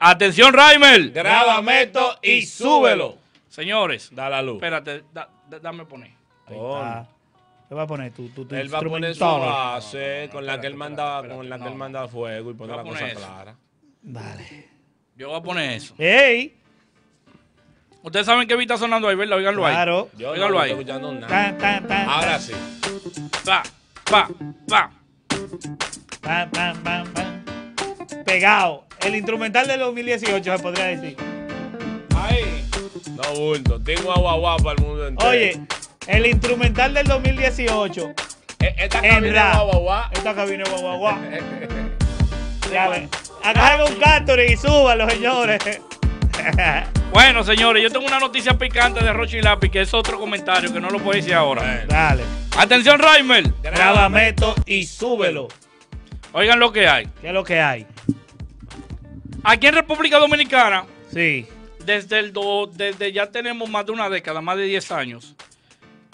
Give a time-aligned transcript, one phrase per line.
[0.00, 1.10] Atención, Raimer.
[1.10, 3.16] Grábame esto y súbelo.
[3.48, 4.56] Señores, Da la luz.
[4.56, 6.10] espérate, da- da- dame poner.
[6.46, 7.08] Ahí está.
[7.68, 8.28] ¿Qué va a poner tú?
[8.30, 11.58] tú, tú Él va a poner su base con la que él manda, con la
[11.58, 13.18] que él manda fuego y pone la cosa eso.
[13.18, 13.54] clara.
[14.00, 14.68] Dale.
[15.16, 15.94] Yo voy a poner eso.
[15.98, 16.54] ¡Ey!
[18.02, 19.36] Ustedes saben que está sonando ahí, ¿verdad?
[19.36, 19.74] Oiganlo ahí.
[19.74, 20.08] Claro.
[20.16, 20.70] Yo Óigalo no ahí.
[20.70, 21.26] estoy escuchando nada.
[21.28, 22.08] Tan, tan, tan.
[22.08, 22.52] Ahora sí.
[23.46, 23.62] Va,
[24.12, 24.28] va,
[24.72, 24.90] va.
[26.22, 28.24] Pam, pam, pam, pam.
[28.24, 28.86] Pegado.
[29.02, 31.16] El instrumental del 2018 se podría decir.
[32.16, 32.64] Ahí.
[33.16, 33.80] No bulto.
[33.80, 35.30] Tengo agua guapa al mundo entero.
[35.30, 35.60] Oye,
[36.06, 38.14] el instrumental del 2018.
[38.60, 40.02] E- esta cabina guau, guau.
[40.12, 41.18] Esta cabina es guau.
[42.72, 43.08] Ya ve.
[43.42, 45.58] Agarren un Gatorade y súbalo, señores.
[47.12, 50.78] Bueno, señores, yo tengo una noticia picante de Rochi Lápiz, que es otro comentario que
[50.78, 51.84] no lo puedo decir ahora.
[51.88, 52.22] Dale.
[52.56, 53.50] Atención, Raimer.
[53.62, 55.48] Grábame esto y súbelo.
[56.32, 57.06] Oigan lo que hay.
[57.20, 57.86] ¿Qué es lo que hay?
[59.44, 61.46] Aquí en República Dominicana, Sí.
[61.84, 65.34] desde, el do- desde ya tenemos más de una década, más de 10 años,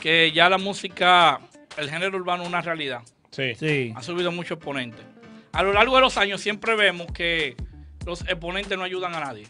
[0.00, 1.40] que ya la música,
[1.76, 3.02] el género urbano es una realidad.
[3.30, 3.54] Sí.
[3.54, 3.92] Sí.
[3.96, 5.04] Ha subido muchos exponentes.
[5.52, 7.56] A lo largo de los años siempre vemos que
[8.04, 9.46] los exponentes no ayudan a nadie.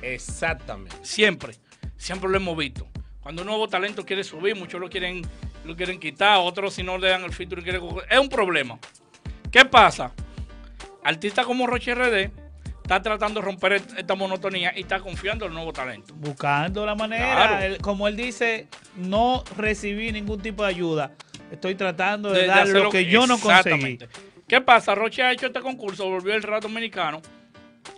[0.00, 0.96] Exactamente.
[1.02, 1.54] Siempre.
[1.96, 2.86] Siempre lo hemos visto.
[3.20, 5.22] Cuando un nuevo talento quiere subir, muchos lo quieren,
[5.64, 8.04] lo quieren quitar, otros si no le dan el feature quieren coger.
[8.10, 8.78] Es un problema.
[9.50, 10.12] ¿Qué pasa?
[11.04, 12.30] Artista como Roche RD
[12.82, 16.14] está tratando de romper esta monotonía y está confiando en el nuevo talento.
[16.16, 17.32] Buscando la manera.
[17.32, 17.64] Claro.
[17.64, 21.12] Él- como él dice, no recibí ningún tipo de ayuda.
[21.50, 23.98] Estoy tratando de, De- dar lo que yo no conseguí.
[24.48, 24.94] ¿Qué pasa?
[24.94, 27.22] Roche ha hecho este concurso, volvió el rap dominicano,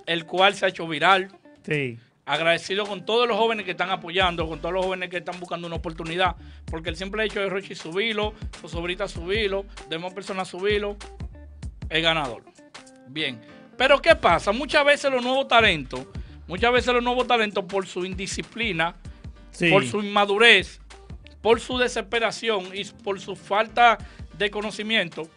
[0.06, 1.28] el cual se ha hecho viral.
[1.64, 1.98] Sí.
[2.26, 5.66] agradecido con todos los jóvenes que están apoyando, con todos los jóvenes que están buscando
[5.66, 10.96] una oportunidad, porque el simple hecho de Rochi subirlo, su sobrita subirlo, demás personas subirlo,
[11.90, 12.42] es ganador.
[13.08, 13.40] Bien,
[13.76, 14.52] pero ¿qué pasa?
[14.52, 16.06] Muchas veces los nuevos talentos,
[16.46, 18.96] muchas veces los nuevos talentos por su indisciplina,
[19.50, 19.70] Sí.
[19.70, 20.80] por su inmadurez,
[21.40, 23.98] por su desesperación y por su falta
[24.36, 25.28] de conocimiento,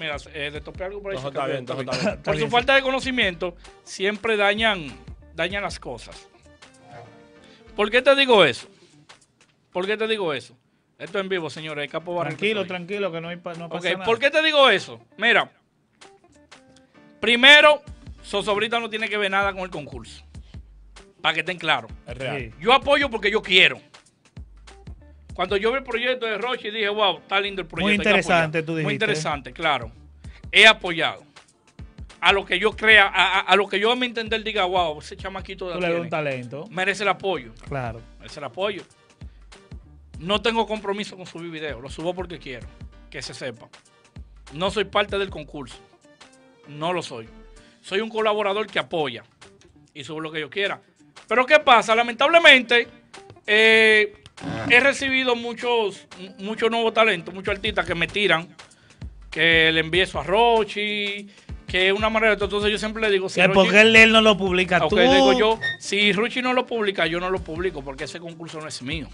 [0.00, 1.18] mira, eh, le topé algo por ahí.
[1.18, 1.88] Está bien, está bien.
[1.90, 2.22] bien.
[2.22, 4.86] Por su falta de conocimiento, siempre dañan,
[5.34, 6.28] dañan las cosas.
[7.76, 8.66] ¿Por qué te digo eso?
[9.72, 10.56] ¿Por qué te digo eso?
[10.98, 11.90] Esto en vivo, señores.
[11.90, 14.04] Capo Barrio Tranquilo, tranquilo, que no, hay pa- no pasa nada.
[14.04, 15.00] ¿por qué te digo eso?
[15.16, 15.50] Mira,
[17.22, 17.80] primero,
[18.22, 20.22] Sosobrita no tiene que ver nada con el concurso.
[21.22, 21.90] Para que estén claros.
[22.06, 22.38] Es real.
[22.38, 22.50] Sí.
[22.60, 23.80] Yo apoyo porque yo quiero.
[25.34, 27.86] Cuando yo vi el proyecto de Roche dije, wow, está lindo el proyecto.
[27.86, 28.64] Muy interesante, apoyar".
[28.66, 28.94] tú Muy dijiste.
[28.94, 29.92] interesante, claro.
[30.50, 31.22] He apoyado.
[32.20, 34.64] A lo que yo crea, a, a- a lo que yo a mi entender diga,
[34.64, 36.66] wow, ese chamaquito de Tú le das un talento.
[36.70, 37.52] merece el apoyo.
[37.68, 38.00] Claro.
[38.18, 38.82] Merece el apoyo.
[40.18, 41.80] No tengo compromiso con subir video.
[41.80, 42.68] Lo subo porque quiero.
[43.10, 43.68] Que se sepa.
[44.52, 45.78] No soy parte del concurso.
[46.68, 47.28] No lo soy.
[47.80, 49.22] Soy un colaborador que apoya.
[49.94, 50.80] Y subo lo que yo quiera.
[51.28, 51.94] Pero ¿qué pasa?
[51.94, 52.88] Lamentablemente,
[53.46, 54.14] eh,
[54.70, 56.06] he recibido muchos,
[56.38, 58.48] muchos nuevos talentos, muchos artistas que me tiran,
[59.30, 61.28] que le envíe eso a Rochi,
[61.66, 62.32] que es una manera.
[62.34, 64.96] Entonces yo siempre le digo, si Rochi- porque él, no lo publica Ok, tú.
[64.96, 68.68] digo yo, si Ruchi no lo publica, yo no lo publico porque ese concurso no
[68.68, 69.08] es mío.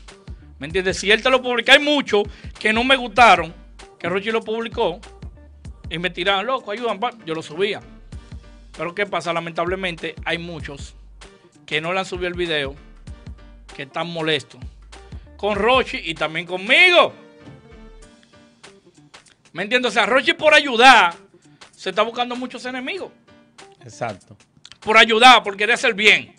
[0.59, 0.99] ¿Me entiendes?
[0.99, 2.25] Si él te lo publica, hay muchos
[2.59, 3.55] que no me gustaron,
[3.99, 5.01] que Ruchi lo publicó
[5.91, 7.81] y me tiraban, loco, ayudan, pa", yo lo subía.
[8.77, 9.33] Pero ¿qué pasa?
[9.33, 10.95] Lamentablemente hay muchos
[11.67, 12.75] que no le han subido el video,
[13.75, 14.61] que están molestos
[15.39, 17.13] con Rochi y también conmigo.
[19.53, 19.91] ¿Me entiendes?
[19.91, 21.15] O sea, Rochi por ayudar
[21.75, 23.13] se está buscando muchos enemigos
[23.85, 24.37] Exacto.
[24.81, 26.35] por ayudar, por querer hacer bien.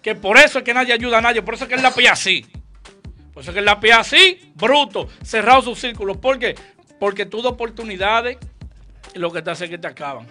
[0.00, 1.92] Que por eso es que nadie ayuda a nadie, por eso es que él la
[1.92, 2.46] pilla así.
[3.34, 6.16] Por eso es que él la pilla así, bruto, cerrado sus círculos.
[6.16, 6.54] ¿Por qué?
[7.00, 8.38] Porque das oportunidades
[9.18, 10.26] lo que te hace que te acaban.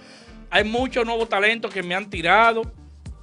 [0.49, 2.71] Hay muchos nuevos talentos que me han tirado,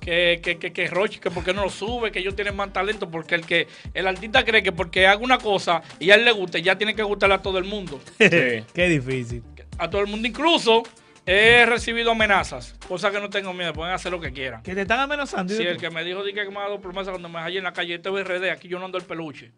[0.01, 2.73] que, que, que, que Rochi, que por qué no lo sube, que ellos tienen más
[2.73, 6.25] talento, porque el que el artista cree que porque haga una cosa y a él
[6.25, 8.01] le guste, ya tiene que gustarle a todo el mundo.
[8.19, 8.65] Sí.
[8.75, 9.43] Qué difícil.
[9.79, 10.83] A todo el mundo, incluso
[11.25, 14.63] he recibido amenazas, cosa que no tengo miedo, pueden hacer lo que quieran.
[14.63, 15.55] Que te están amenazando.
[15.55, 17.59] Si ¿y el que me dijo di que me ha dado promesa cuando me hallé
[17.59, 19.53] en la calle este RD, aquí yo no ando el peluche.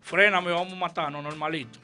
[0.00, 1.78] Fréname, vamos a matarnos, normalito.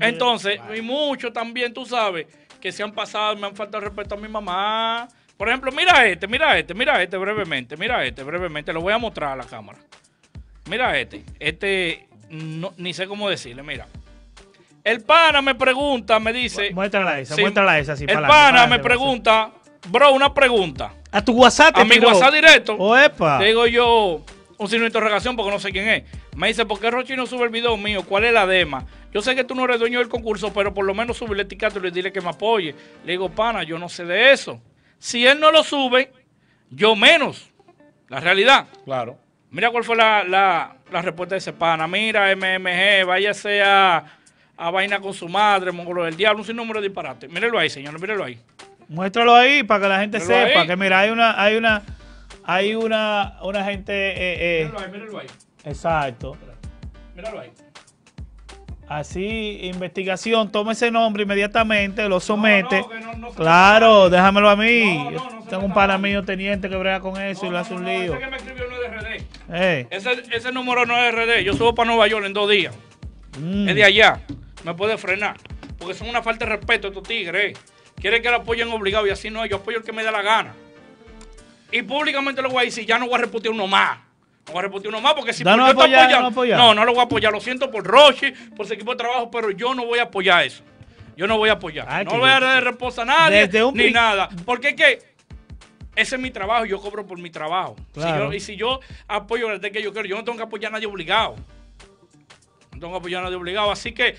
[0.00, 2.26] Entonces, y muchos también, tú sabes,
[2.60, 5.08] que se han pasado, me han faltado el respeto a mi mamá.
[5.36, 8.98] Por ejemplo, mira este, mira este, mira este brevemente, mira este brevemente, lo voy a
[8.98, 9.78] mostrar a la cámara.
[10.66, 13.86] Mira este, este, no- ni sé cómo decirle, mira.
[14.82, 16.70] El pana me pregunta, me dice...
[16.72, 17.92] Muéstrala esa, Sí, muéstrala esa.
[17.94, 19.50] Así, el pana pa'lante, me pregunta,
[19.88, 20.92] bro, una pregunta.
[21.10, 22.08] A tu WhatsApp te A mi tiró.
[22.08, 22.74] WhatsApp directo.
[22.76, 23.38] Oepa.
[23.40, 24.22] Le digo yo
[24.58, 26.02] un signo de interrogación porque no sé quién es.
[26.36, 28.02] Me dice, ¿por qué Rochi no sube el video mío?
[28.06, 28.84] ¿Cuál es la dema?
[29.14, 31.40] Yo sé que tú no eres dueño del concurso, pero por lo menos sube el
[31.40, 32.74] etiqueta y dile que me apoye.
[33.04, 34.60] Le digo, pana, yo no sé de eso.
[34.98, 36.10] Si él no lo sube,
[36.70, 37.48] Yo menos.
[38.08, 38.66] La realidad.
[38.84, 39.16] Claro.
[39.50, 41.86] Mira cuál fue la, la, la respuesta de ese pana.
[41.86, 44.04] Mira, MMG, váyase a,
[44.56, 47.28] a vaina con su madre, mongolo del diablo, un sinnúmero de disparate.
[47.28, 48.36] Mírelo ahí, señor, mírelo ahí.
[48.88, 50.66] Muéstralo ahí para que la gente Míralo sepa ahí.
[50.66, 51.82] que mira, hay una, hay una,
[52.42, 55.26] hay una, una gente, eh, eh, Míralo ahí, míralo ahí.
[55.64, 56.36] exacto.
[57.14, 57.50] Míralo ahí.
[58.88, 62.80] Así, investigación, toma ese nombre inmediatamente, lo somete.
[62.80, 65.06] no, que no- no se claro, déjamelo a mí.
[65.48, 68.14] Tengo un pana mío teniente que brega con eso y le hace un lío.
[68.14, 69.26] Ese que me escribió no es de RD.
[69.52, 71.42] Eh, Ese, ese número no es RD.
[71.44, 72.74] Yo subo para Nueva York en dos días.
[73.38, 73.68] mm.
[73.68, 74.20] Es de allá.
[74.64, 75.36] Me puede frenar.
[75.78, 77.56] Porque son una falta de respeto estos tigres.
[77.56, 77.60] eh.
[78.00, 79.50] Quieren que lo apoyen obligado y así no es.
[79.50, 80.52] Yo apoyo el que me dé la gana.
[81.72, 83.98] Y públicamente lo voy a decir, ya no voy a reputar uno más.
[84.46, 86.58] No voy a reputar uno más porque si no te apoyar, apoyar- no apoyar.
[86.58, 87.32] no, no lo voy a apoyar.
[87.32, 90.44] Lo siento por Rochi, por su equipo de trabajo, pero yo no voy a apoyar
[90.44, 90.62] eso.
[91.16, 91.86] Yo no voy a apoyar.
[91.88, 94.28] Ay, no voy a dar reposo a nadie ni nada.
[94.44, 94.98] Porque es que
[95.96, 97.76] ese es mi trabajo y yo cobro por mi trabajo.
[97.94, 98.26] Si Claro.
[98.26, 100.74] yo- y si yo apoyo el que yo quiero, yo no tengo que apoyar a
[100.74, 101.36] nadie obligado.
[102.72, 103.70] No tengo que apoyar a nadie obligado.
[103.70, 104.16] Así que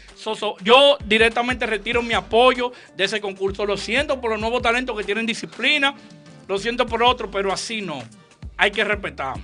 [0.63, 3.65] yo directamente retiro mi apoyo de ese concurso.
[3.65, 5.93] Lo siento por los nuevos talentos que tienen disciplina.
[6.47, 8.01] Lo siento por otros, pero así no.
[8.57, 9.35] Hay que respetar.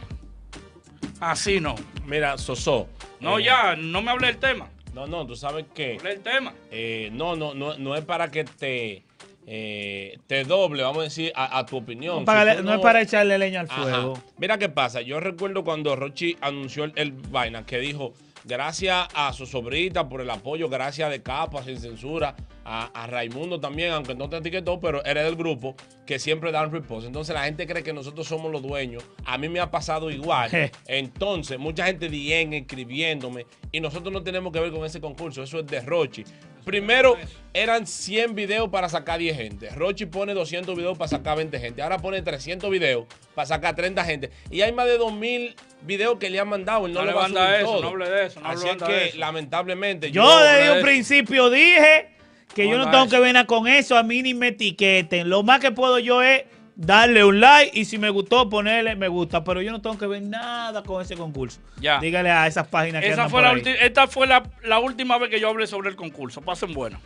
[1.22, 1.76] Así no.
[2.06, 2.88] Mira, Soso.
[3.22, 4.68] No, eh, ya, no me hable del tema.
[4.94, 5.98] No, no, tú sabes que.
[6.00, 6.54] Hable del tema.
[6.72, 9.04] eh, no, no, no, no es para que te,
[9.48, 12.20] eh, te doble, vamos a decir, a, a tu opinión.
[12.20, 13.82] no, para- Si tú no es para echarle leña al Ajá.
[13.84, 14.14] fuego.
[14.38, 15.02] Mira qué pasa.
[15.02, 20.22] Yo recuerdo cuando Rochi anunció el, el vaina que dijo, gracias a su sobrita por
[20.22, 24.80] el apoyo, gracias de Capa, sin censura, a, a Raimundo también, aunque no te etiquetó,
[24.80, 27.08] pero eres del grupo que siempre dan repost.
[27.08, 29.04] Entonces la gente cree que nosotros somos los dueños.
[29.26, 30.52] A mí me ha pasado igual.
[30.88, 35.44] Entonces, mucha gente bien escribiéndome y nosotros no tenemos que ver con ese concurso.
[35.44, 36.24] Eso es de Rochi.
[36.66, 37.18] Primero
[37.54, 39.70] eran 100 videos para sacar 10 gente.
[39.70, 41.82] Rochi pone 200 videos para sacar 20 gente.
[41.82, 44.30] Ahora pone 300 videos para sacar 30 gente.
[44.50, 46.86] Y hay más de 2000 videos que le han mandado.
[46.86, 47.81] Él no, le manda eso, todo.
[47.81, 49.18] no hable de eso, no Así es que, eso.
[49.18, 52.10] lamentablemente, Yo desde un principio dije
[52.54, 53.12] que No yo no tengo eso.
[53.16, 55.30] que ver nada con eso, a mí ni me etiqueten.
[55.30, 56.44] Lo más que puedo yo es
[56.75, 60.07] darle un like y si me gustó ponerle me gusta, pero yo no tengo que
[60.07, 61.60] ver nada con ese concurso.
[61.80, 62.00] Ya.
[62.00, 63.75] Dígale a esas páginas que andan fue por la ahí.
[63.81, 66.42] esta fue la, la última vez que yo hablé sobre el concurso.
[66.42, 67.00] Pasen bueno.